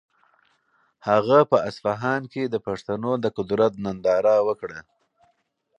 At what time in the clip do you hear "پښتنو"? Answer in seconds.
2.65-3.11